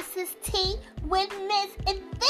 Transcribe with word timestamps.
Is 0.00 0.34
T 0.42 0.76
with 1.04 1.28
Miss 1.46 1.76
and 1.86 2.00
V. 2.00 2.26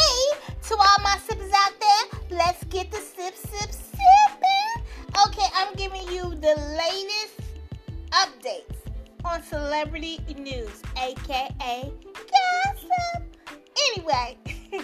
To 0.69 0.77
all 0.77 0.97
my 1.05 1.17
sippers 1.25 1.53
out 1.55 1.73
there, 1.79 2.21
let's 2.37 2.65
get 2.65 2.91
the 2.91 2.97
sip, 2.97 3.33
sip, 3.33 3.71
sipping. 3.71 4.85
Okay, 5.29 5.47
I'm 5.55 5.73
giving 5.75 6.03
you 6.09 6.35
the 6.35 6.57
latest 6.77 7.41
updates 8.11 8.77
on 9.25 9.45
celebrity 9.45 10.19
news, 10.37 10.83
aka 11.01 11.93
gossip. 12.13 13.37
Anyway, 13.95 14.37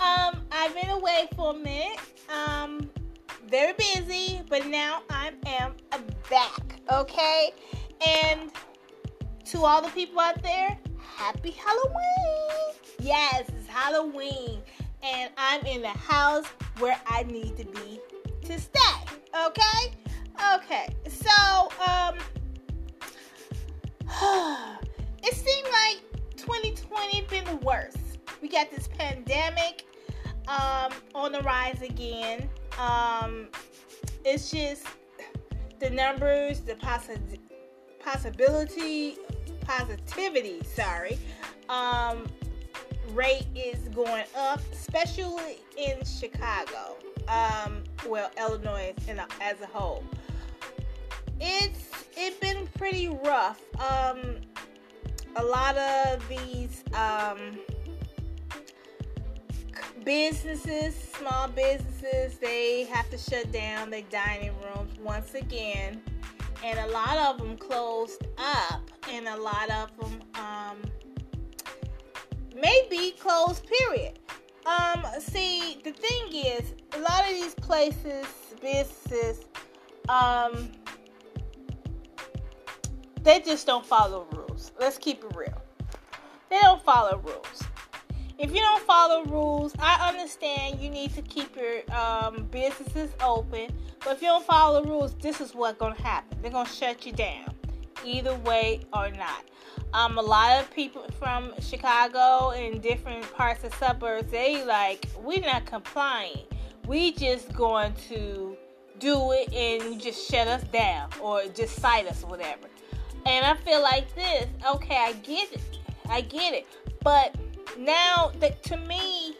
um, 0.00 0.44
I've 0.50 0.74
been 0.74 0.90
away 0.90 1.28
for 1.36 1.52
a 1.52 1.58
minute. 1.58 2.00
Um, 2.28 2.90
very 3.48 3.74
busy, 3.74 4.42
but 4.48 4.66
now 4.66 5.02
I 5.10 5.30
am 5.46 5.74
back. 6.28 6.80
Okay, 6.92 7.52
and 8.04 8.50
to 9.44 9.64
all 9.64 9.80
the 9.80 9.90
people 9.90 10.18
out 10.18 10.42
there, 10.42 10.76
happy 11.16 11.50
Halloween! 11.52 12.74
Yes, 13.00 13.48
it's 13.48 13.66
Halloween, 13.66 14.60
and 15.02 15.30
I'm 15.38 15.64
in 15.64 15.80
the 15.80 15.88
house 15.88 16.44
where 16.78 17.00
I 17.06 17.22
need 17.22 17.56
to 17.56 17.64
be 17.64 18.00
to 18.42 18.60
stay. 18.60 18.80
Okay? 19.46 19.92
Okay. 20.56 20.94
So, 21.08 21.70
um, 21.86 22.18
it 25.22 25.34
seemed 25.34 25.68
like 25.72 26.02
2020 26.36 27.22
been 27.22 27.44
the 27.44 27.56
worst. 27.64 27.96
We 28.42 28.48
got 28.48 28.70
this 28.70 28.86
pandemic 28.86 29.86
um, 30.48 30.92
on 31.14 31.32
the 31.32 31.40
rise 31.40 31.80
again. 31.80 32.48
Um, 32.78 33.48
it's 34.22 34.50
just 34.50 34.86
the 35.80 35.88
numbers, 35.88 36.60
the 36.60 36.74
possi- 36.74 37.38
possibility 38.04 39.16
positivity, 39.66 40.62
sorry, 40.64 41.18
um, 41.68 42.26
rate 43.12 43.46
is 43.54 43.88
going 43.88 44.24
up, 44.36 44.60
especially 44.72 45.58
in 45.76 46.04
Chicago. 46.04 46.96
Um, 47.28 47.82
well, 48.06 48.30
Illinois 48.38 48.94
in 49.08 49.18
a, 49.18 49.26
as 49.40 49.60
a 49.60 49.66
whole. 49.66 50.04
It's 51.40 51.90
it's 52.16 52.38
been 52.38 52.66
pretty 52.78 53.08
rough. 53.08 53.60
Um, 53.78 54.36
a 55.36 55.44
lot 55.44 55.76
of 55.76 56.26
these 56.28 56.82
um, 56.94 57.58
businesses, 60.04 60.94
small 60.94 61.48
businesses, 61.48 62.38
they 62.38 62.84
have 62.84 63.10
to 63.10 63.18
shut 63.18 63.52
down 63.52 63.90
their 63.90 64.04
dining 64.10 64.54
rooms 64.62 64.98
once 64.98 65.34
again 65.34 66.00
and 66.66 66.80
a 66.80 66.92
lot 66.92 67.16
of 67.16 67.38
them 67.38 67.56
closed 67.56 68.26
up, 68.38 68.90
and 69.08 69.28
a 69.28 69.36
lot 69.36 69.70
of 69.70 69.96
them 69.98 70.20
um, 70.34 70.78
may 72.60 72.86
be 72.90 73.12
closed. 73.12 73.64
Period. 73.66 74.18
Um, 74.66 75.06
see, 75.20 75.80
the 75.84 75.92
thing 75.92 76.34
is, 76.34 76.74
a 76.94 76.98
lot 76.98 77.22
of 77.22 77.30
these 77.30 77.54
places, 77.54 78.26
businesses, 78.60 79.44
um, 80.08 80.72
they 83.22 83.38
just 83.38 83.64
don't 83.64 83.86
follow 83.86 84.26
rules. 84.32 84.72
Let's 84.80 84.98
keep 84.98 85.22
it 85.22 85.36
real. 85.36 85.62
They 86.50 86.58
don't 86.62 86.82
follow 86.82 87.22
rules. 87.24 87.62
If 88.38 88.52
you 88.52 88.60
don't 88.60 88.82
follow 88.82 89.24
rules, 89.24 89.74
I 89.78 90.08
understand 90.08 90.80
you 90.80 90.90
need 90.90 91.14
to 91.14 91.22
keep 91.22 91.56
your 91.56 91.82
um, 91.96 92.46
businesses 92.50 93.10
open 93.22 93.72
but 94.06 94.14
if 94.14 94.22
you 94.22 94.28
don't 94.28 94.46
follow 94.46 94.82
the 94.82 94.88
rules, 94.88 95.14
this 95.14 95.40
is 95.40 95.52
what's 95.52 95.76
gonna 95.78 96.00
happen. 96.00 96.38
They're 96.40 96.52
gonna 96.52 96.68
shut 96.68 97.04
you 97.04 97.10
down, 97.10 97.52
either 98.04 98.36
way 98.36 98.82
or 98.92 99.10
not. 99.10 99.44
Um, 99.94 100.16
a 100.16 100.22
lot 100.22 100.60
of 100.60 100.70
people 100.72 101.04
from 101.18 101.52
Chicago 101.60 102.50
and 102.50 102.80
different 102.80 103.24
parts 103.34 103.64
of 103.64 103.74
suburbs, 103.74 104.30
they 104.30 104.64
like, 104.64 105.08
we're 105.20 105.40
not 105.40 105.66
complying. 105.66 106.38
We 106.86 107.14
just 107.14 107.52
going 107.52 107.94
to 108.10 108.56
do 109.00 109.32
it 109.32 109.52
and 109.52 110.00
just 110.00 110.30
shut 110.30 110.46
us 110.46 110.62
down 110.72 111.10
or 111.20 111.42
just 111.46 111.80
cite 111.80 112.06
us 112.06 112.22
whatever. 112.22 112.68
And 113.24 113.44
I 113.44 113.56
feel 113.56 113.82
like 113.82 114.14
this, 114.14 114.46
okay, 114.70 114.96
I 114.96 115.14
get 115.14 115.52
it. 115.52 115.78
I 116.08 116.20
get 116.20 116.54
it. 116.54 116.66
But 117.02 117.34
now 117.78 118.32
that 118.40 118.62
to 118.64 118.76
me, 118.76 119.36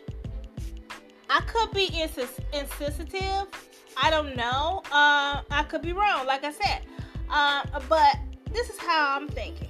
I 1.28 1.40
could 1.40 1.70
be 1.72 1.86
ins- 1.86 2.40
insensitive 2.52 3.48
I 3.96 4.10
don't 4.10 4.36
know. 4.36 4.82
Uh, 4.92 5.40
I 5.50 5.64
could 5.68 5.82
be 5.82 5.92
wrong, 5.92 6.26
like 6.26 6.44
I 6.44 6.52
said. 6.52 6.82
Uh, 7.30 7.62
but 7.88 8.16
this 8.52 8.68
is 8.68 8.78
how 8.78 9.16
I'm 9.16 9.28
thinking. 9.28 9.68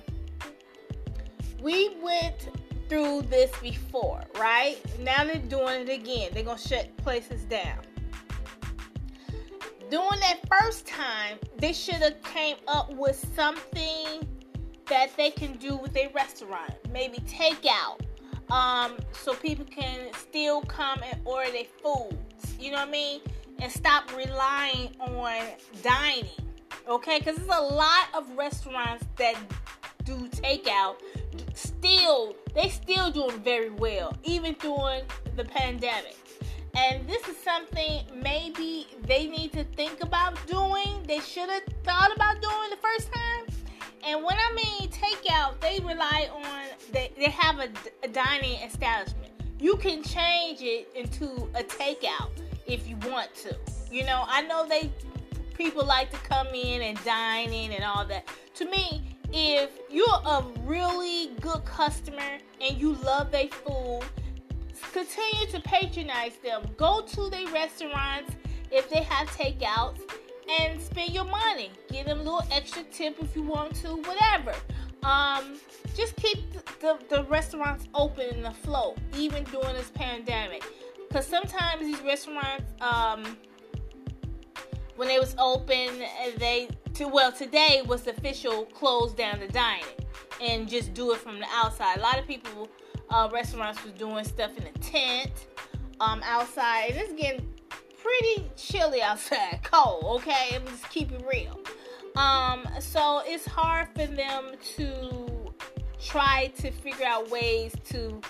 We 1.63 1.97
went 2.03 2.51
through 2.89 3.23
this 3.23 3.51
before, 3.61 4.25
right? 4.39 4.77
Now 5.01 5.25
they're 5.25 5.37
doing 5.37 5.83
it 5.83 5.89
again. 5.89 6.31
They're 6.33 6.43
gonna 6.43 6.59
shut 6.59 6.97
places 6.99 7.45
down. 7.45 7.79
Doing 9.91 10.19
that 10.21 10.41
first 10.49 10.87
time, 10.87 11.39
they 11.59 11.73
should 11.73 11.95
have 11.97 12.21
came 12.23 12.57
up 12.67 12.93
with 12.93 13.25
something 13.37 14.27
that 14.87 15.17
they 15.17 15.31
can 15.31 15.57
do 15.59 15.77
with 15.77 15.97
a 15.97 16.11
restaurant. 16.15 16.73
Maybe 16.93 17.19
takeout. 17.19 18.01
Um, 18.51 18.97
so 19.13 19.35
people 19.35 19.65
can 19.65 20.13
still 20.15 20.63
come 20.63 21.01
and 21.03 21.21
order 21.25 21.51
their 21.51 21.65
foods. 21.83 22.57
You 22.59 22.71
know 22.71 22.79
what 22.79 22.89
I 22.89 22.91
mean? 22.91 23.21
and 23.61 23.73
stop 23.73 24.15
relying 24.17 24.91
on 25.01 25.43
dining. 25.83 26.31
Okay, 26.89 27.19
because 27.19 27.37
there's 27.37 27.59
a 27.59 27.63
lot 27.63 28.09
of 28.15 28.31
restaurants 28.37 29.05
that 29.17 29.35
do 30.05 30.29
takeout. 30.29 30.97
Still, 31.55 32.37
they 32.55 32.69
still 32.69 33.11
doing 33.11 33.41
very 33.41 33.71
well, 33.71 34.17
even 34.25 34.55
during 34.61 35.03
the 35.35 35.45
pandemic. 35.45 36.17
And 36.75 37.09
this 37.09 37.27
is 37.27 37.37
something 37.39 38.05
maybe 38.15 38.87
they 39.07 39.27
need 39.27 39.53
to 39.55 39.65
think 39.65 40.03
about 40.03 40.39
doing. 40.47 41.03
They 41.07 41.21
should 41.21 41.49
have 41.49 41.63
thought 41.83 42.15
about 42.15 42.41
doing 42.43 42.71
the 42.71 42.77
first 42.77 43.11
time. 43.13 43.56
And 44.05 44.25
when 44.25 44.37
I 44.37 44.55
mean 44.55 44.91
takeout, 44.91 45.61
they 45.61 45.81
rely 45.81 46.29
on 46.33 46.67
they, 46.93 47.13
they 47.17 47.31
have 47.31 47.59
a, 47.59 47.69
a 48.05 48.09
dining 48.09 48.61
establishment. 48.63 49.33
You 49.59 49.77
can 49.77 50.03
change 50.03 50.61
it 50.61 50.89
into 50.95 51.49
a 51.55 51.63
takeout 51.63 52.31
if 52.67 52.89
you 52.89 52.97
want 53.09 53.35
to. 53.37 53.57
You 53.91 54.05
know, 54.05 54.25
I 54.27 54.43
know 54.43 54.67
they 54.67 54.93
people 55.55 55.85
like 55.85 56.11
to 56.11 56.19
come 56.19 56.49
in 56.49 56.83
and 56.83 57.03
dine 57.05 57.53
in 57.53 57.73
and 57.73 57.83
all 57.83 58.05
that. 58.07 58.29
To 58.57 58.67
me, 58.67 59.17
if 59.33 59.71
you're 59.91 60.07
a 60.07 60.45
really 60.61 61.31
good 61.41 61.65
customer 61.65 62.39
and 62.61 62.79
you 62.79 62.95
love 62.95 63.31
their 63.31 63.49
food, 63.49 64.03
continue 64.93 65.47
to 65.51 65.61
patronize 65.61 66.37
them. 66.45 66.63
Go 66.77 67.03
to 67.03 67.31
their 67.31 67.47
restaurants 67.49 68.37
if 68.71 68.89
they 68.91 69.03
have 69.03 69.29
takeouts 69.29 70.01
and 70.61 70.81
spend 70.81 71.11
your 71.11 71.25
money. 71.25 71.71
Give 71.91 72.07
them 72.07 72.21
a 72.21 72.23
little 72.23 72.47
extra 72.51 72.83
tip 72.85 73.17
if 73.21 73.35
you 73.35 73.43
want 73.43 73.75
to, 73.77 73.97
whatever. 73.97 74.55
Um, 75.03 75.59
just 75.95 76.17
keep 76.17 76.53
the, 76.53 76.63
the, 76.81 76.99
the 77.09 77.25
restaurants 77.25 77.89
open 77.95 78.29
and 78.31 78.47
afloat, 78.47 78.99
even 79.17 79.45
during 79.45 79.75
this 79.75 79.91
pandemic. 79.91 80.65
Because 81.09 81.27
sometimes 81.27 81.83
these 81.83 82.01
restaurants, 82.03 82.65
um, 82.81 83.37
when 84.97 85.09
they 85.09 85.19
was 85.19 85.35
open, 85.39 86.03
they 86.39 86.69
to 86.95 87.09
well 87.09 87.31
today 87.31 87.83
was 87.87 88.03
the 88.03 88.11
official 88.13 88.65
close 88.67 89.13
down 89.13 89.39
the 89.39 89.49
dining 89.49 89.85
and 90.41 90.69
just 90.69 90.95
do 90.95 91.13
it 91.13 91.19
from 91.19 91.39
the 91.39 91.47
outside. 91.51 91.99
A 91.99 92.01
lot 92.01 92.19
of 92.19 92.27
people, 92.27 92.69
uh, 93.11 93.29
restaurants 93.33 93.83
was 93.85 93.93
doing 93.93 94.25
stuff 94.25 94.57
in 94.57 94.65
a 94.67 94.73
tent 94.79 95.47
um, 96.01 96.23
outside. 96.25 96.91
And 96.91 96.99
it's 96.99 97.13
getting 97.13 97.47
pretty 98.07 98.51
chilly 98.57 99.03
outside, 99.03 99.61
cold. 99.65 100.05
Okay, 100.05 100.55
I'm 100.55 100.67
just 100.67 100.89
keep 100.91 101.11
it 101.13 101.25
real. 101.31 101.59
Um, 102.17 102.67
so 102.81 103.23
it's 103.25 103.45
hard 103.45 103.89
for 103.95 104.07
them 104.07 104.53
to 104.77 105.53
try 106.01 106.53
to 106.59 106.71
figure 106.71 107.05
out 107.05 107.31
ways 107.31 107.75
to 107.91 108.21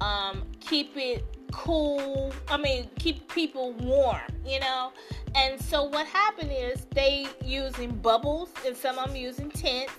um, 0.00 0.44
keep 0.60 0.96
it 0.96 1.24
cool. 1.52 2.32
I 2.48 2.56
mean, 2.56 2.88
keep 2.98 3.30
people 3.32 3.72
warm, 3.74 4.20
you 4.46 4.60
know. 4.60 4.92
And 5.34 5.60
so 5.60 5.84
what 5.84 6.06
happened 6.06 6.52
is 6.52 6.86
they 6.94 7.26
using 7.44 7.90
bubbles, 7.90 8.50
and 8.66 8.76
some 8.76 8.98
of 8.98 9.08
them 9.08 9.16
using 9.16 9.50
tents. 9.50 9.92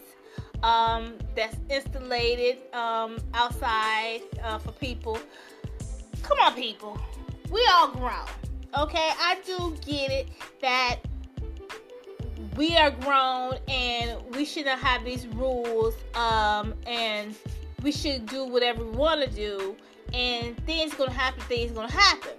Um, 0.62 1.14
that's 1.38 1.56
installated 1.70 2.58
um, 2.74 3.18
outside 3.34 4.20
uh, 4.44 4.58
for 4.58 4.74
people. 4.74 5.18
Come 6.22 6.38
on, 6.40 6.54
people. 6.54 7.00
We 7.50 7.66
all 7.72 7.88
grown. 7.88 8.28
Okay, 8.78 9.10
I 9.20 9.38
do 9.46 9.76
get 9.86 10.12
it 10.12 10.28
that 10.62 10.98
we 12.56 12.78
are 12.78 12.92
grown 12.92 13.56
and 13.68 14.20
we 14.36 14.46
shouldn't 14.46 14.80
have 14.80 15.04
these 15.04 15.28
rules 15.28 15.96
um, 16.14 16.74
and 16.86 17.36
we 17.82 17.92
should 17.92 18.26
do 18.26 18.46
whatever 18.46 18.84
we 18.84 18.92
want 18.92 19.22
to 19.22 19.30
do 19.36 19.76
and 20.14 20.58
things 20.66 20.94
gonna 20.94 21.12
happen 21.12 21.42
things 21.42 21.72
gonna 21.72 21.92
happen 21.92 22.32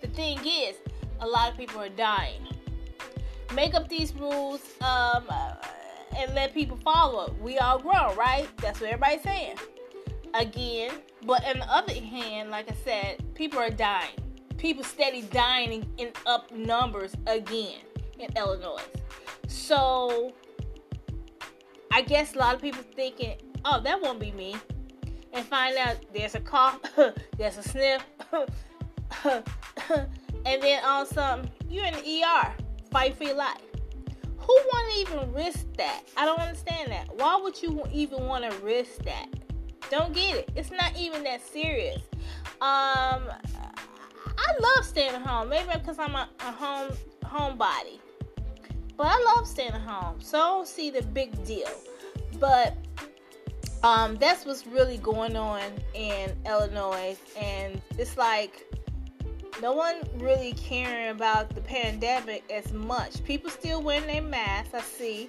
the 0.00 0.06
thing 0.08 0.38
is 0.44 0.76
a 1.20 1.26
lot 1.26 1.50
of 1.50 1.56
people 1.56 1.80
are 1.80 1.88
dying 1.88 2.46
make 3.54 3.74
up 3.74 3.88
these 3.88 4.14
rules 4.14 4.60
um, 4.82 5.24
uh, 5.28 5.54
and 6.16 6.34
let 6.34 6.52
people 6.52 6.76
follow 6.84 7.26
it 7.26 7.40
we 7.40 7.58
all 7.58 7.78
grown 7.78 8.14
right 8.16 8.46
that's 8.58 8.80
what 8.80 8.90
everybody's 8.90 9.22
saying 9.22 9.56
again. 10.34 10.92
But 11.24 11.44
on 11.44 11.58
the 11.60 11.72
other 11.72 11.94
hand, 11.94 12.50
like 12.50 12.70
I 12.70 12.74
said, 12.74 13.34
people 13.34 13.58
are 13.58 13.70
dying. 13.70 14.10
People 14.62 14.84
steady 14.84 15.22
dying 15.22 15.84
in 15.98 16.12
up 16.24 16.52
numbers 16.52 17.16
again 17.26 17.80
in 18.20 18.28
Illinois. 18.36 18.84
So 19.48 20.32
I 21.90 22.02
guess 22.02 22.36
a 22.36 22.38
lot 22.38 22.54
of 22.54 22.62
people 22.62 22.84
thinking, 22.94 23.38
oh, 23.64 23.80
that 23.80 24.00
won't 24.00 24.20
be 24.20 24.30
me. 24.30 24.54
And 25.32 25.44
find 25.44 25.76
out 25.76 25.96
there's 26.14 26.36
a 26.36 26.40
cough, 26.40 26.78
there's 27.36 27.58
a 27.58 27.62
sniff, 27.64 28.04
and 29.24 29.42
then 30.62 30.84
all 30.84 31.02
of 31.02 31.10
a 31.10 31.12
sudden 31.12 31.50
you're 31.68 31.86
in 31.86 31.94
the 31.94 32.22
ER, 32.22 32.54
fight 32.92 33.16
for 33.16 33.24
your 33.24 33.34
life. 33.34 33.58
Who 34.38 34.46
want 34.46 34.94
to 34.94 35.00
even 35.00 35.32
risk 35.32 35.66
that? 35.76 36.04
I 36.16 36.24
don't 36.24 36.38
understand 36.38 36.92
that. 36.92 37.12
Why 37.16 37.36
would 37.36 37.60
you 37.60 37.82
even 37.92 38.26
want 38.28 38.48
to 38.48 38.56
risk 38.58 39.02
that? 39.06 39.26
Don't 39.90 40.14
get 40.14 40.36
it. 40.36 40.50
It's 40.54 40.70
not 40.70 40.96
even 40.96 41.24
that 41.24 41.44
serious. 41.44 42.00
Um, 42.60 43.24
I 44.42 44.52
love 44.60 44.84
staying 44.84 45.14
at 45.14 45.22
home. 45.22 45.48
Maybe 45.48 45.68
because 45.74 45.98
I'm 45.98 46.14
a, 46.14 46.28
a 46.40 46.52
home 46.52 46.92
homebody, 47.24 47.98
but 48.96 49.06
I 49.06 49.34
love 49.34 49.46
staying 49.46 49.72
at 49.72 49.80
home, 49.80 50.20
so 50.20 50.38
I 50.38 50.40
don't 50.40 50.68
see 50.68 50.90
the 50.90 51.02
big 51.02 51.44
deal. 51.44 51.70
But 52.38 52.76
um, 53.82 54.16
that's 54.16 54.44
what's 54.44 54.66
really 54.66 54.98
going 54.98 55.36
on 55.36 55.62
in 55.94 56.32
Illinois, 56.46 57.16
and 57.36 57.80
it's 57.98 58.16
like 58.16 58.66
no 59.60 59.72
one 59.72 59.96
really 60.16 60.52
caring 60.54 61.10
about 61.10 61.54
the 61.54 61.60
pandemic 61.60 62.42
as 62.50 62.72
much. 62.72 63.22
People 63.24 63.50
still 63.50 63.82
wearing 63.82 64.06
their 64.06 64.22
masks, 64.22 64.74
I 64.74 64.80
see. 64.80 65.28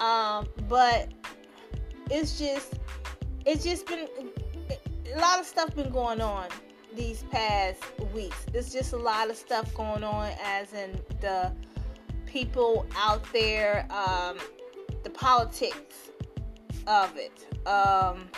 Um, 0.00 0.48
but 0.68 1.12
it's 2.10 2.38
just 2.38 2.74
it's 3.46 3.64
just 3.64 3.86
been 3.86 4.08
a 5.14 5.18
lot 5.18 5.38
of 5.38 5.46
stuff 5.46 5.74
been 5.74 5.90
going 5.90 6.20
on 6.20 6.48
these 6.94 7.24
past 7.30 7.82
weeks. 8.14 8.46
It's 8.52 8.72
just 8.72 8.92
a 8.92 8.96
lot 8.96 9.30
of 9.30 9.36
stuff 9.36 9.72
going 9.74 10.04
on 10.04 10.32
as 10.42 10.72
in 10.72 10.98
the 11.20 11.52
people 12.26 12.86
out 12.96 13.24
there, 13.32 13.86
um, 13.90 14.38
the 15.02 15.10
politics 15.10 16.10
of 16.86 17.16
it. 17.16 17.46
Um, 17.66 18.28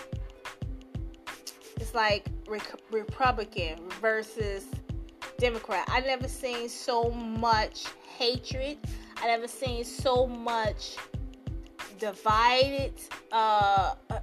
it's 1.76 1.94
like 1.94 2.26
Re- 2.49 2.61
Republican 2.91 3.79
versus 4.00 4.67
Democrat. 5.38 5.85
I 5.88 6.00
never 6.00 6.29
seen 6.29 6.69
so 6.69 7.11
much 7.11 7.85
hatred. 8.19 8.79
I 9.19 9.26
never 9.26 9.49
seen 9.49 9.85
so 9.85 10.26
much 10.26 10.97
divided. 11.99 12.94
Uh, 13.32 13.94
uh, 14.11 14.19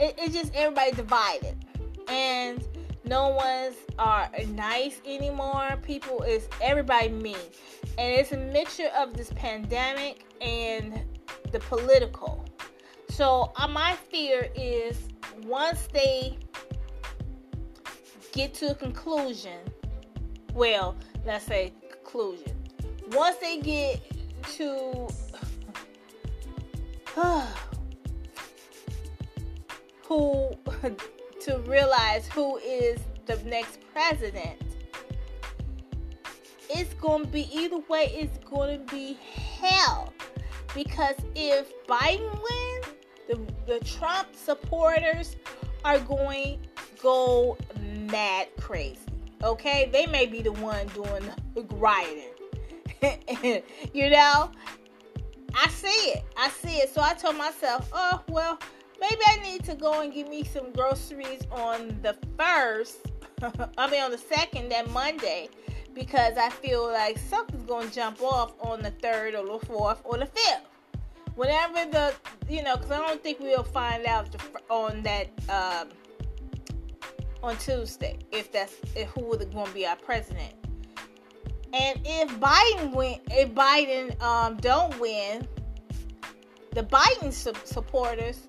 it, 0.00 0.14
it's 0.18 0.34
just 0.34 0.54
everybody 0.54 0.92
divided, 0.92 1.56
and 2.08 2.62
no 3.08 3.28
one's 3.28 3.76
are 3.98 4.30
nice 4.48 5.00
anymore. 5.04 5.78
People 5.82 6.22
is 6.22 6.48
everybody 6.62 7.08
mean, 7.08 7.36
and 7.96 8.12
it's 8.14 8.32
a 8.32 8.36
mixture 8.36 8.90
of 8.96 9.16
this 9.16 9.32
pandemic 9.34 10.24
and 10.40 11.02
the 11.50 11.58
political. 11.60 12.44
So 13.10 13.52
uh, 13.56 13.66
my 13.66 13.96
fear 14.10 14.48
is 14.54 14.98
once 15.44 15.88
they 15.92 16.38
get 18.32 18.54
to 18.54 18.70
a 18.70 18.74
conclusion 18.74 19.58
well, 20.58 20.96
let's 21.24 21.44
say 21.44 21.72
conclusion. 21.88 22.52
Once 23.12 23.36
they 23.36 23.60
get 23.60 24.00
to 24.56 25.06
who 30.02 30.50
to 31.40 31.58
realize 31.66 32.26
who 32.28 32.56
is 32.58 32.98
the 33.26 33.36
next 33.44 33.78
president, 33.92 34.60
it's 36.70 36.94
going 36.94 37.24
to 37.24 37.30
be 37.30 37.48
either 37.52 37.78
way. 37.88 38.10
It's 38.14 38.38
going 38.38 38.78
to 38.78 38.94
be 38.94 39.18
hell 39.22 40.12
because 40.74 41.16
if 41.34 41.72
Biden 41.86 42.30
wins, 42.32 42.94
the, 43.28 43.40
the 43.66 43.84
Trump 43.84 44.28
supporters 44.34 45.36
are 45.84 45.98
going 46.00 46.60
go 47.02 47.56
mad 48.10 48.48
crazy. 48.58 48.98
Okay, 49.42 49.88
they 49.92 50.06
may 50.06 50.26
be 50.26 50.42
the 50.42 50.52
one 50.52 50.86
doing 50.88 51.24
the 51.54 51.62
rioting. 51.74 52.32
you 53.94 54.10
know, 54.10 54.50
I 55.54 55.68
see 55.68 55.88
it. 55.88 56.24
I 56.36 56.50
see 56.50 56.76
it. 56.78 56.92
So 56.92 57.00
I 57.00 57.14
told 57.14 57.36
myself, 57.36 57.88
oh 57.92 58.22
well, 58.28 58.58
maybe 59.00 59.20
I 59.26 59.36
need 59.42 59.64
to 59.64 59.74
go 59.74 60.00
and 60.00 60.12
get 60.12 60.28
me 60.28 60.44
some 60.44 60.72
groceries 60.72 61.46
on 61.50 61.98
the 62.02 62.16
first. 62.38 62.98
I 63.78 63.90
mean 63.90 64.02
on 64.02 64.10
the 64.10 64.18
second, 64.18 64.70
that 64.70 64.90
Monday, 64.90 65.48
because 65.94 66.36
I 66.36 66.50
feel 66.50 66.86
like 66.86 67.18
something's 67.18 67.64
gonna 67.64 67.90
jump 67.90 68.22
off 68.22 68.54
on 68.60 68.82
the 68.82 68.90
third 68.90 69.34
or 69.34 69.58
the 69.58 69.66
fourth 69.66 70.00
or 70.04 70.18
the 70.18 70.26
fifth. 70.26 70.62
Whenever 71.34 71.90
the, 71.90 72.14
you 72.48 72.62
know, 72.64 72.76
because 72.76 72.90
I 72.90 72.98
don't 72.98 73.22
think 73.22 73.38
we'll 73.38 73.62
find 73.62 74.04
out 74.06 74.30
the, 74.32 74.38
on 74.68 75.02
that. 75.02 75.28
Um, 75.48 75.88
on 77.42 77.56
Tuesday 77.58 78.18
if 78.32 78.50
that's 78.52 78.74
if 78.94 79.12
to 79.14 79.70
be 79.72 79.86
our 79.86 79.96
president. 79.96 80.54
And 81.72 82.00
if 82.04 82.30
Biden 82.40 82.94
win, 82.94 83.20
if 83.30 83.50
Biden 83.50 84.20
um, 84.22 84.56
don't 84.56 84.98
win, 84.98 85.46
the 86.72 86.82
Biden 86.82 87.32
su- 87.32 87.52
supporters 87.64 88.48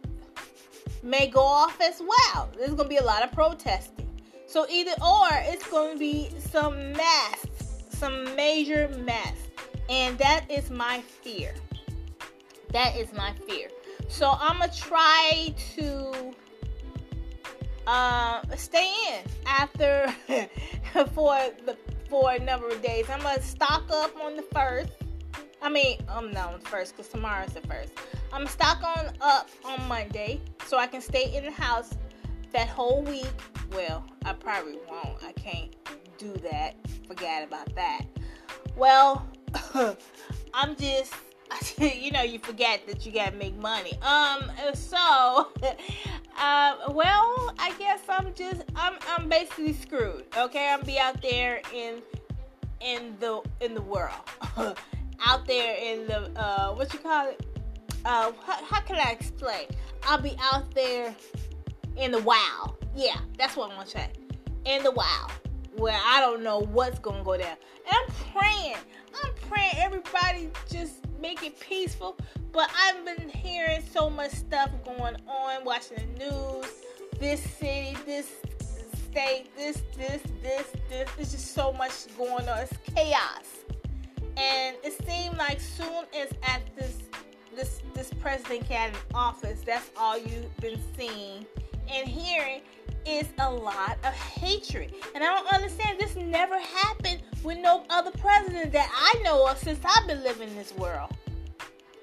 may 1.04 1.28
go 1.28 1.42
off 1.42 1.80
as 1.82 2.02
well. 2.02 2.50
There's 2.58 2.72
going 2.72 2.84
to 2.84 2.90
be 2.90 2.98
a 2.98 3.04
lot 3.04 3.24
of 3.24 3.32
protesting. 3.32 4.08
So 4.48 4.66
either 4.70 4.94
or, 5.02 5.28
it's 5.32 5.68
going 5.70 5.94
to 5.94 6.00
be 6.00 6.30
some 6.40 6.94
mess, 6.94 7.46
some 7.90 8.36
major 8.36 8.90
mess, 9.06 9.36
and 9.90 10.18
that 10.18 10.46
is 10.50 10.70
my 10.70 11.02
fear. 11.02 11.54
That 12.72 12.96
is 12.96 13.12
my 13.14 13.34
fear. 13.48 13.70
So 14.10 14.36
I'm 14.40 14.60
gonna 14.60 14.72
try 14.74 15.54
to 15.76 16.34
uh, 17.86 18.42
stay 18.56 18.92
in 19.10 19.24
after 19.46 20.14
for 21.14 21.38
the 21.66 21.78
for 22.10 22.32
a 22.32 22.40
number 22.40 22.70
of 22.70 22.82
days. 22.82 23.06
I'm 23.10 23.22
gonna 23.22 23.42
stock 23.42 23.84
up 23.92 24.16
on 24.24 24.36
the 24.36 24.42
first. 24.54 24.92
I 25.62 25.70
mean, 25.70 25.98
not 26.08 26.60
the 26.62 26.70
first 26.70 26.96
because 26.96 27.12
tomorrow's 27.12 27.54
the 27.54 27.62
first. 27.62 27.94
I'm 28.32 28.48
stock 28.48 28.82
on 28.84 29.12
up 29.22 29.50
on 29.66 29.88
Monday 29.88 30.42
so 30.66 30.78
I 30.78 30.88
can 30.88 31.02
stay 31.02 31.36
in 31.36 31.46
the 31.46 31.52
house 31.52 31.94
that 32.54 32.68
whole 32.68 33.04
week. 33.04 33.28
Well, 33.74 34.06
I 34.26 34.34
probably 34.34 34.80
won't. 34.90 35.24
I 35.24 35.34
can't 35.34 35.76
do 36.18 36.34
that. 36.50 36.76
Forget 37.08 37.44
about 37.44 37.74
that. 37.76 38.06
Well, 38.76 39.28
I'm 40.54 40.76
just 40.76 41.14
you 41.80 42.12
know 42.12 42.22
you 42.22 42.40
forget 42.40 42.86
that 42.88 43.06
you 43.06 43.12
gotta 43.12 43.36
make 43.36 43.58
money 43.58 43.94
um 44.04 44.52
so 44.74 44.98
uh, 46.38 46.76
well 46.90 47.54
i 47.58 47.74
guess 47.80 48.02
i'm 48.08 48.32
just 48.36 48.64
i'm 48.76 48.94
i'm 49.10 49.28
basically 49.28 49.74
screwed 49.74 50.26
okay 50.38 50.70
i'm 50.72 50.82
be 50.84 51.00
out 51.00 51.20
there 51.24 51.60
in 51.74 52.04
in 52.82 53.16
the 53.20 53.42
in 53.62 53.74
the 53.74 53.82
world 53.82 54.14
out 55.26 55.46
there 55.46 55.76
in 55.76 56.08
the 56.08 56.32
uh 56.40 56.74
what 56.74 56.92
you 56.94 57.00
call 57.00 57.28
it 57.28 57.46
uh 58.06 58.32
how, 58.46 58.64
how 58.66 58.82
can 58.82 58.96
i 58.98 59.12
explain 59.12 59.66
i'll 60.04 60.22
be 60.22 60.36
out 60.42 60.74
there 60.74 61.16
in 61.98 62.12
the 62.12 62.20
wow 62.20 62.76
yeah 62.96 63.18
that's 63.38 63.56
what 63.56 63.70
I'm 63.70 63.78
gonna 63.78 63.90
say 63.90 64.10
in 64.66 64.84
the 64.84 64.92
wow 64.92 65.28
where 65.76 66.00
i 66.06 66.20
don't 66.20 66.44
know 66.44 66.60
what's 66.60 67.00
gonna 67.00 67.24
go 67.24 67.38
down 67.38 67.56
and 67.86 67.96
i'm 67.96 68.14
praying 68.34 68.78
i'm 69.24 69.34
praying 69.50 69.74
everybody 69.78 70.50
just 70.72 71.00
make 71.22 71.44
it 71.44 71.60
peaceful. 71.60 72.18
But 72.52 72.70
I've 72.76 73.06
been 73.06 73.30
hearing 73.30 73.84
so 73.92 74.10
much 74.10 74.32
stuff 74.32 74.72
going 74.84 75.16
on, 75.28 75.64
watching 75.64 75.98
the 75.98 76.26
news, 76.26 76.66
this 77.20 77.42
city, 77.42 77.96
this 78.06 78.28
state, 79.10 79.50
this, 79.56 79.82
this, 79.98 80.22
this, 80.42 80.68
this. 80.90 81.08
There's 81.16 81.32
just 81.32 81.54
so 81.54 81.74
much 81.74 81.92
going 82.18 82.48
on. 82.48 82.60
It's 82.60 82.74
chaos. 82.96 83.66
And 84.40 84.78
it 84.84 84.94
seemed 85.06 85.38
like 85.38 85.60
soon 85.60 86.06
as 86.16 86.30
at 86.44 86.62
this 86.78 86.98
this 87.56 87.82
this 87.94 88.14
president 88.22 88.70
got 88.70 88.90
in 88.90 88.96
office, 89.14 89.62
that's 89.66 89.92
all 89.98 90.18
you've 90.18 90.56
been 90.58 90.80
seeing 90.98 91.46
and 91.92 92.08
hearing 92.08 92.62
is 93.06 93.28
a 93.40 93.52
lot 93.52 93.98
of 94.04 94.14
hatred. 94.14 94.94
And 95.16 95.24
I 95.24 95.28
don't 95.28 95.54
understand 95.54 96.00
this 96.00 96.16
never 96.16 96.60
happened 96.60 97.22
with 97.44 97.58
no 97.58 97.86
other 97.90 98.12
president 98.12 98.72
that 98.74 98.90
I 98.94 99.22
know 99.24 99.48
of 99.48 99.58
since 99.58 99.80
I've 99.84 100.08
been 100.08 100.24
living 100.24 100.50
in 100.50 100.56
this 100.56 100.74
world. 100.76 101.10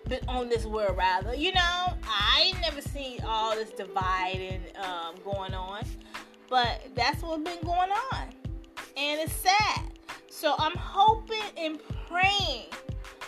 Been 0.08 0.20
on 0.28 0.48
this 0.48 0.64
world 0.64 0.96
rather. 0.96 1.34
You 1.34 1.52
know, 1.52 1.94
I 2.04 2.52
never 2.60 2.80
seen 2.80 3.20
all 3.26 3.54
this 3.54 3.70
dividing 3.70 4.60
um, 4.76 5.14
going 5.24 5.54
on. 5.54 5.84
But 6.48 6.82
that's 6.94 7.22
what's 7.22 7.42
been 7.42 7.64
going 7.64 7.90
on. 8.12 8.28
And 8.96 9.20
it's 9.20 9.32
sad. 9.32 9.82
So 10.30 10.54
I'm 10.58 10.76
hoping 10.76 11.42
and 11.56 11.80
praying. 12.08 12.66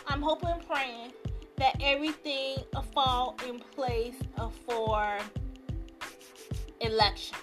I'm 0.06 0.23
hoping 0.23 0.54
praying 0.68 1.12
that 1.56 1.76
everything 1.82 2.58
fall 2.94 3.37
in 3.49 3.58
place 3.75 4.14
for 4.66 5.18
election 6.80 7.37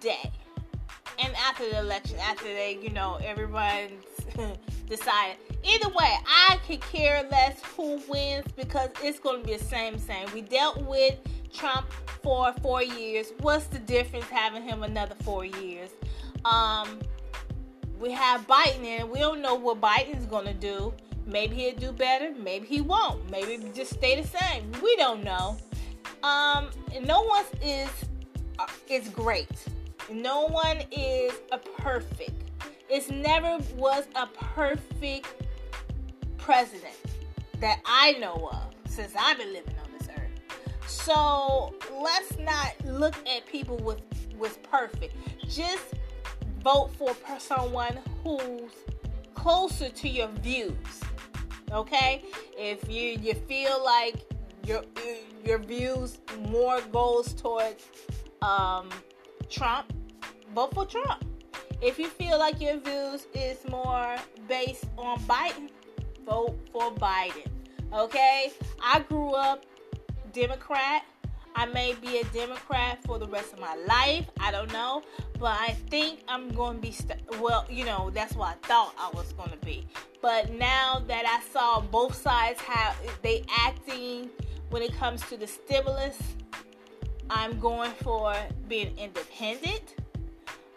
day. 0.00 0.30
And 1.18 1.34
after 1.36 1.68
the 1.68 1.78
election, 1.78 2.18
after 2.20 2.44
they, 2.44 2.78
you 2.80 2.90
know, 2.90 3.18
everyone's 3.22 4.04
decided. 4.88 5.36
Either 5.64 5.88
way, 5.88 6.16
I 6.26 6.58
could 6.66 6.80
care 6.80 7.26
less 7.30 7.60
who 7.76 8.00
wins 8.08 8.46
because 8.56 8.90
it's 9.02 9.18
going 9.18 9.42
to 9.42 9.46
be 9.46 9.56
the 9.56 9.64
same 9.64 9.98
same. 9.98 10.28
We 10.32 10.42
dealt 10.42 10.78
with 10.86 11.16
Trump 11.52 11.86
for 12.22 12.52
four 12.62 12.82
years. 12.82 13.32
What's 13.40 13.66
the 13.66 13.80
difference 13.80 14.26
having 14.26 14.62
him 14.62 14.82
another 14.82 15.16
four 15.22 15.44
years? 15.44 15.90
Um, 16.44 17.00
we 17.98 18.12
have 18.12 18.46
Biden 18.46 18.84
and 18.84 19.10
we 19.10 19.18
don't 19.18 19.42
know 19.42 19.54
what 19.54 19.80
Biden's 19.80 20.26
to 20.46 20.54
do. 20.54 20.92
Maybe 21.26 21.56
he'll 21.56 21.74
do 21.74 21.92
better. 21.92 22.32
Maybe 22.38 22.66
he 22.66 22.80
won't. 22.80 23.30
Maybe 23.30 23.62
just 23.74 23.94
stay 23.94 24.20
the 24.20 24.26
same. 24.26 24.70
We 24.82 24.96
don't 24.96 25.22
know. 25.22 25.58
Um, 26.22 26.70
no 27.04 27.22
one 27.22 27.44
is 27.62 27.90
uh, 28.58 28.66
is 28.88 29.08
great. 29.10 29.48
No 30.10 30.46
one 30.46 30.78
is 30.90 31.32
a 31.52 31.58
perfect. 31.58 32.50
It's 32.88 33.10
never 33.10 33.58
was 33.76 34.06
a 34.16 34.26
perfect 34.26 35.26
president 36.38 36.96
that 37.60 37.80
I 37.84 38.12
know 38.12 38.48
of 38.50 38.90
since 38.90 39.12
I've 39.18 39.36
been 39.36 39.52
living 39.52 39.74
on 39.84 39.98
this 39.98 40.08
earth. 40.08 40.88
So 40.88 41.74
let's 42.02 42.38
not 42.38 42.74
look 42.86 43.14
at 43.28 43.46
people 43.46 43.76
with 43.78 44.00
with 44.38 44.62
perfect. 44.62 45.14
Just 45.46 45.94
vote 46.62 46.90
for 46.96 47.14
someone 47.38 47.98
who's 48.22 48.72
closer 49.34 49.88
to 49.88 50.08
your 50.08 50.28
views. 50.42 50.74
Okay? 51.72 52.24
If 52.56 52.88
you 52.88 53.18
you 53.20 53.34
feel 53.34 53.82
like 53.84 54.16
your 54.64 54.82
your 55.44 55.58
views 55.58 56.18
more 56.50 56.80
goes 56.92 57.32
towards 57.34 57.84
um, 58.42 58.88
Trump, 59.48 59.92
vote 60.54 60.74
for 60.74 60.86
Trump. 60.86 61.24
If 61.80 61.98
you 61.98 62.08
feel 62.08 62.38
like 62.38 62.60
your 62.60 62.78
views 62.78 63.26
is 63.34 63.58
more 63.70 64.16
based 64.48 64.86
on 64.96 65.20
Biden, 65.20 65.70
vote 66.26 66.58
for 66.72 66.90
Biden. 66.92 67.46
Okay? 67.92 68.52
I 68.82 69.00
grew 69.00 69.30
up 69.30 69.64
Democrat. 70.32 71.04
I 71.58 71.66
may 71.66 71.92
be 71.94 72.18
a 72.18 72.24
Democrat 72.26 73.02
for 73.04 73.18
the 73.18 73.26
rest 73.26 73.52
of 73.52 73.58
my 73.58 73.74
life. 73.74 74.26
I 74.38 74.52
don't 74.52 74.72
know. 74.72 75.02
But 75.40 75.58
I 75.58 75.72
think 75.90 76.20
I'm 76.28 76.50
going 76.50 76.76
to 76.76 76.80
be, 76.80 76.92
st- 76.92 77.18
well, 77.40 77.66
you 77.68 77.84
know, 77.84 78.10
that's 78.14 78.36
what 78.36 78.50
I 78.50 78.66
thought 78.68 78.94
I 78.96 79.10
was 79.12 79.32
going 79.32 79.50
to 79.50 79.56
be. 79.66 79.84
But 80.22 80.52
now 80.52 81.02
that 81.08 81.24
I 81.26 81.44
saw 81.52 81.80
both 81.80 82.14
sides 82.14 82.60
how 82.60 82.94
they 83.22 83.44
acting 83.58 84.30
when 84.70 84.82
it 84.82 84.94
comes 84.94 85.20
to 85.30 85.36
the 85.36 85.48
stimulus, 85.48 86.16
I'm 87.28 87.58
going 87.58 87.90
for 88.04 88.36
being 88.68 88.96
independent. 88.96 89.96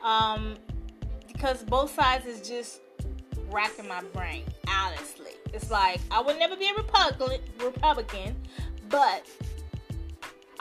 Um, 0.04 0.56
because 1.28 1.64
both 1.64 1.94
sides 1.94 2.26
is 2.26 2.42
just 2.42 2.82
racking 3.52 3.88
my 3.88 4.02
brain, 4.14 4.46
honestly. 4.68 5.34
It's 5.54 5.70
like 5.70 6.02
I 6.10 6.22
would 6.22 6.40
never 6.40 6.56
be 6.56 6.70
a 6.70 6.74
Republican, 6.74 7.40
Republican, 7.60 8.36
but 8.90 9.28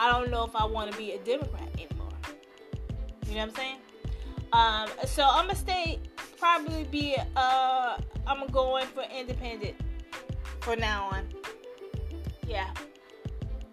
I 0.01 0.11
don't 0.11 0.31
know 0.31 0.43
if 0.43 0.55
I 0.55 0.65
want 0.65 0.91
to 0.91 0.97
be 0.97 1.11
a 1.11 1.19
Democrat 1.19 1.69
anymore. 1.75 2.09
You 3.27 3.35
know 3.35 3.41
what 3.41 3.49
I'm 3.49 3.55
saying? 3.55 3.77
Um, 4.51 4.89
so 5.05 5.23
I'm 5.23 5.45
gonna 5.45 5.55
stay, 5.55 5.99
probably 6.39 6.85
be, 6.85 7.15
uh, 7.35 7.97
I'm 8.25 8.47
going 8.47 8.87
for 8.87 9.03
independent 9.15 9.75
for 10.61 10.75
now 10.75 11.09
on. 11.11 11.27
Yeah, 12.47 12.71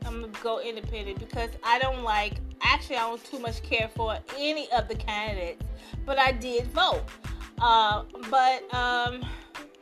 I'm 0.05 0.21
gonna 0.21 0.33
go 0.43 0.61
independent 0.61 1.19
because 1.19 1.49
I 1.65 1.79
don't 1.79 2.03
like. 2.03 2.35
Actually, 2.61 2.97
I 2.97 3.09
don't 3.09 3.25
too 3.25 3.39
much 3.39 3.63
care 3.63 3.89
for 3.97 4.19
any 4.37 4.71
of 4.73 4.87
the 4.87 4.97
candidates, 4.97 5.65
but 6.05 6.19
I 6.19 6.33
did 6.33 6.67
vote. 6.67 7.05
Uh, 7.59 8.05
but 8.31 8.75
um, 8.75 9.25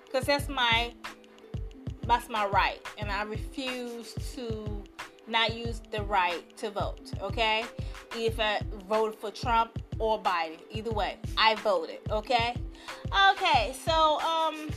because 0.05 0.27
that's 0.27 0.49
my 0.49 0.93
that's 2.07 2.29
my 2.29 2.47
right, 2.47 2.81
and 2.99 3.11
I 3.11 3.23
refuse 3.25 4.15
to 4.37 4.76
not 5.29 5.55
use 5.55 5.81
the 5.91 6.03
right 6.03 6.57
to 6.59 6.71
vote. 6.71 7.13
Okay, 7.21 7.65
if 8.17 8.39
I 8.39 8.61
voted 8.89 9.19
for 9.19 9.31
Trump 9.31 9.83
or 9.99 10.23
Biden, 10.23 10.59
either 10.71 10.91
way, 10.91 11.17
I 11.37 11.55
voted. 11.57 11.99
Okay, 12.11 12.55
okay. 13.33 13.75
So 13.85 14.21
um, 14.21 14.71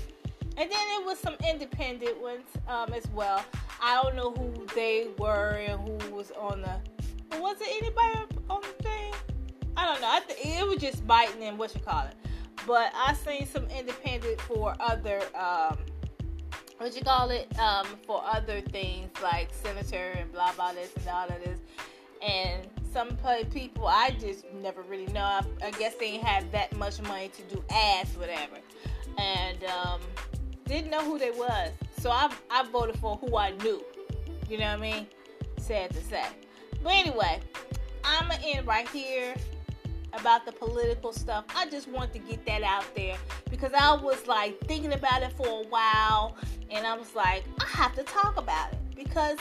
and 0.57 0.69
then 0.69 0.87
it 0.99 1.05
was 1.05 1.17
some 1.19 1.35
independent 1.47 2.21
ones 2.21 2.47
um 2.67 2.91
as 2.93 3.07
well. 3.11 3.43
I 3.81 4.01
don't 4.01 4.15
know 4.15 4.31
who 4.31 4.65
they 4.75 5.07
were 5.17 5.51
and 5.51 5.79
who 5.81 6.13
was 6.13 6.31
on 6.31 6.61
the. 6.61 7.39
Was 7.39 7.57
it 7.61 7.69
anybody 7.81 8.35
on 8.49 8.61
the 8.61 8.83
thing? 8.83 9.13
I 9.77 9.85
don't 9.85 10.01
know. 10.01 10.07
I 10.09 10.19
th- 10.19 10.39
it 10.59 10.67
was 10.67 10.77
just 10.79 11.07
Biden 11.07 11.41
and 11.41 11.57
what 11.57 11.73
you 11.73 11.81
call 11.81 12.05
it. 12.05 12.15
But 12.67 12.91
I 12.93 13.13
seen 13.13 13.45
some 13.45 13.65
independent 13.67 14.41
for 14.41 14.75
other 14.79 15.21
um, 15.33 15.77
what 16.79 16.95
you 16.95 17.01
call 17.01 17.29
it 17.29 17.47
um, 17.59 17.85
for 18.07 18.23
other 18.25 18.61
things 18.61 19.09
like 19.21 19.49
senator 19.53 20.13
and 20.17 20.31
blah 20.31 20.51
blah 20.53 20.71
this 20.73 20.91
and 20.95 21.07
all 21.09 21.27
of 21.27 21.43
this. 21.43 21.59
And 22.21 22.67
some 22.91 23.17
people 23.51 23.87
I 23.87 24.11
just 24.19 24.45
never 24.53 24.81
really 24.81 25.07
know. 25.07 25.41
I, 25.63 25.71
guess 25.71 25.95
they 25.95 26.13
ain't 26.13 26.23
have 26.23 26.51
that 26.51 26.75
much 26.75 27.01
money 27.01 27.29
to 27.29 27.55
do 27.55 27.63
ads, 27.69 28.15
whatever, 28.17 28.57
and 29.17 29.63
um, 29.65 29.99
didn't 30.65 30.89
know 30.89 31.03
who 31.03 31.19
they 31.19 31.31
was. 31.31 31.71
So 31.99 32.09
I 32.09 32.31
I 32.49 32.63
voted 32.63 32.97
for 32.99 33.17
who 33.17 33.37
I 33.37 33.51
knew. 33.57 33.83
You 34.49 34.57
know 34.57 34.71
what 34.71 34.79
I 34.79 34.81
mean? 34.81 35.07
Sad 35.57 35.91
to 35.91 36.01
say. 36.01 36.25
But 36.81 36.93
anyway, 36.93 37.41
I'ma 38.03 38.35
end 38.43 38.65
right 38.65 38.87
here 38.87 39.35
about 40.13 40.45
the 40.45 40.51
political 40.51 41.13
stuff. 41.13 41.45
I 41.55 41.69
just 41.69 41.87
want 41.87 42.13
to 42.13 42.19
get 42.19 42.45
that 42.45 42.63
out 42.63 42.85
there 42.95 43.17
because 43.49 43.71
I 43.73 43.95
was 43.95 44.27
like 44.27 44.59
thinking 44.61 44.93
about 44.93 45.23
it 45.23 45.33
for 45.33 45.47
a 45.47 45.67
while 45.67 46.35
and 46.69 46.85
I 46.85 46.97
was 46.97 47.15
like, 47.15 47.43
I 47.59 47.65
have 47.65 47.95
to 47.95 48.03
talk 48.03 48.37
about 48.37 48.73
it 48.73 48.79
because 48.95 49.37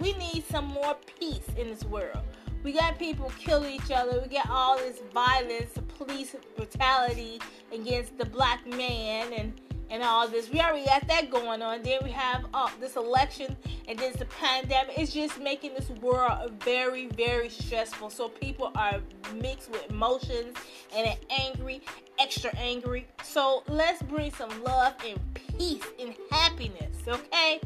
we 0.00 0.12
need 0.14 0.44
some 0.50 0.66
more 0.66 0.96
peace 1.18 1.46
in 1.56 1.68
this 1.68 1.84
world. 1.84 2.22
We 2.62 2.72
got 2.72 2.96
people 2.98 3.32
killing 3.38 3.74
each 3.74 3.90
other. 3.90 4.20
We 4.20 4.28
got 4.28 4.48
all 4.48 4.76
this 4.76 5.00
violence, 5.12 5.72
police 5.98 6.36
brutality 6.56 7.40
against 7.72 8.16
the 8.18 8.24
black 8.24 8.64
man 8.66 9.32
and 9.32 9.61
and 9.92 10.02
all 10.02 10.26
this. 10.26 10.50
We 10.50 10.58
already 10.58 10.86
got 10.86 11.06
that 11.08 11.30
going 11.30 11.60
on. 11.60 11.82
Then 11.82 12.00
we 12.02 12.10
have 12.10 12.46
uh, 12.54 12.70
this 12.80 12.96
election 12.96 13.54
and 13.86 13.98
then 13.98 14.12
the 14.18 14.24
pandemic. 14.24 14.98
It's 14.98 15.12
just 15.12 15.38
making 15.38 15.74
this 15.74 15.90
world 15.90 16.50
very, 16.64 17.08
very 17.08 17.50
stressful. 17.50 18.08
So 18.08 18.30
people 18.30 18.72
are 18.74 19.00
mixed 19.34 19.70
with 19.70 19.88
emotions 19.90 20.56
and 20.96 21.14
angry, 21.30 21.82
extra 22.18 22.56
angry. 22.56 23.06
So 23.22 23.62
let's 23.68 24.02
bring 24.02 24.32
some 24.32 24.64
love 24.64 24.94
and 25.06 25.20
peace 25.34 25.84
and 26.00 26.14
happiness, 26.30 26.96
okay? 27.06 27.60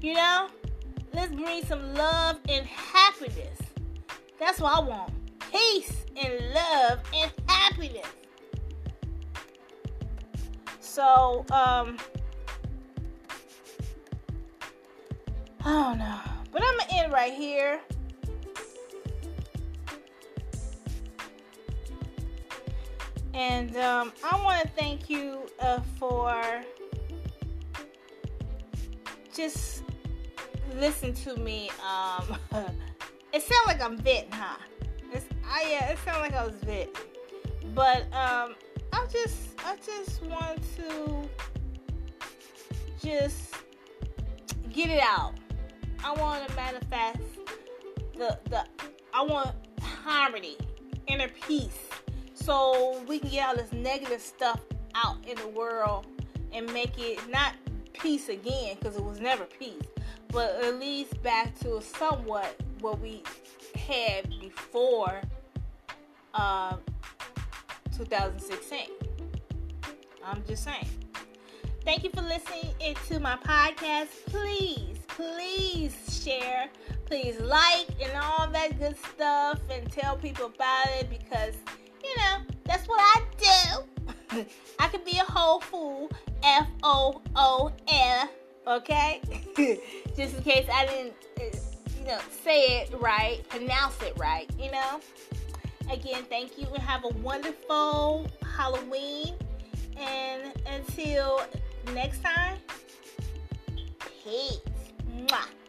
You 0.00 0.14
know? 0.14 0.48
Let's 1.14 1.32
bring 1.32 1.64
some 1.64 1.94
love 1.94 2.38
and 2.48 2.66
happiness. 2.66 3.60
That's 4.40 4.60
what 4.60 4.78
I 4.78 4.80
want. 4.80 5.12
Peace 5.52 6.06
and 6.16 6.54
love 6.54 6.98
and 7.14 7.30
happiness. 7.46 8.06
So, 10.92 11.46
um, 11.50 11.96
I 15.64 15.70
don't 15.70 15.98
know. 15.98 16.20
But 16.52 16.62
I'm 16.62 16.76
going 16.76 16.86
to 16.86 16.94
end 16.96 17.12
right 17.14 17.32
here. 17.32 17.80
And 23.32 23.74
um, 23.78 24.12
I 24.22 24.38
want 24.44 24.60
to 24.60 24.68
thank 24.68 25.08
you 25.08 25.38
uh, 25.60 25.80
for 25.98 26.62
just 29.34 29.84
listen 30.76 31.14
to 31.14 31.36
me. 31.38 31.70
Um, 31.90 32.36
it 33.32 33.40
sounds 33.40 33.66
like 33.66 33.80
I'm 33.80 33.96
venting, 33.96 34.30
huh? 34.30 34.58
It's, 35.10 35.24
I, 35.48 35.70
yeah, 35.70 35.90
it 35.90 35.98
sounds 36.04 36.18
like 36.18 36.34
I 36.34 36.44
was 36.44 36.56
venting. 36.56 36.94
But 37.74 38.12
um, 38.12 38.56
I 38.92 39.06
just 39.10 39.48
I 39.64 39.76
just 39.84 40.22
want 40.22 40.60
to 40.76 41.28
just 43.02 43.54
get 44.72 44.90
it 44.90 45.02
out. 45.02 45.34
I 46.04 46.12
want 46.14 46.46
to 46.46 46.54
manifest 46.54 47.20
the 48.14 48.38
the 48.50 48.64
I 49.14 49.22
want 49.22 49.54
harmony, 49.80 50.56
inner 51.06 51.28
peace, 51.28 51.78
so 52.34 53.02
we 53.06 53.18
can 53.18 53.30
get 53.30 53.48
all 53.48 53.56
this 53.56 53.72
negative 53.72 54.20
stuff 54.20 54.60
out 54.94 55.16
in 55.26 55.36
the 55.36 55.48
world 55.48 56.06
and 56.52 56.70
make 56.72 56.98
it 56.98 57.18
not 57.30 57.54
peace 57.92 58.28
again 58.28 58.76
because 58.78 58.96
it 58.96 59.04
was 59.04 59.20
never 59.20 59.44
peace, 59.44 59.82
but 60.28 60.56
at 60.62 60.78
least 60.78 61.22
back 61.22 61.58
to 61.60 61.80
somewhat 61.80 62.56
what 62.80 63.00
we 63.00 63.22
had 63.74 64.28
before 64.40 65.20
uh, 66.34 66.76
2016. 67.96 68.80
I'm 70.24 70.42
just 70.46 70.64
saying. 70.64 70.88
Thank 71.84 72.04
you 72.04 72.10
for 72.10 72.22
listening 72.22 72.74
to 73.08 73.18
my 73.18 73.36
podcast. 73.36 74.08
Please, 74.26 74.98
please 75.08 76.22
share. 76.24 76.68
Please 77.06 77.40
like 77.40 77.88
and 78.00 78.12
all 78.22 78.48
that 78.48 78.78
good 78.78 78.96
stuff 79.14 79.60
and 79.70 79.90
tell 79.90 80.16
people 80.16 80.46
about 80.46 80.86
it 81.00 81.10
because, 81.10 81.54
you 82.02 82.16
know, 82.16 82.38
that's 82.64 82.86
what 82.86 83.00
I 83.00 83.22
do. 84.30 84.46
I 84.78 84.88
could 84.88 85.04
be 85.04 85.18
a 85.18 85.24
whole 85.24 85.60
fool. 85.60 86.10
F 86.42 86.66
O 86.82 87.20
O 87.36 87.72
L. 87.88 88.30
Okay? 88.66 89.20
Just 90.16 90.36
in 90.36 90.42
case 90.42 90.68
I 90.72 90.86
didn't, 90.86 91.14
uh, 91.38 91.58
you 91.98 92.06
know, 92.06 92.18
say 92.44 92.80
it 92.80 92.94
right, 93.00 93.46
pronounce 93.48 94.00
it 94.02 94.16
right, 94.16 94.48
you 94.58 94.70
know? 94.70 95.00
Again, 95.90 96.24
thank 96.28 96.58
you 96.58 96.66
and 96.66 96.82
have 96.82 97.04
a 97.04 97.08
wonderful 97.18 98.26
Halloween. 98.56 99.34
And 99.96 100.52
until 100.66 101.42
next 101.92 102.22
time, 102.22 102.58
peace. 104.24 104.60
Mwah. 105.14 105.61